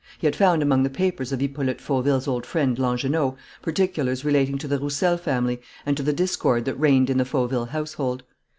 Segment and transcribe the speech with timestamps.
[0.17, 4.67] He had found among the papers of Hippolyte Fauville's old friend Langernault particulars relating to
[4.67, 8.23] the Roussel family and to the discord that reigned in the Fauville household.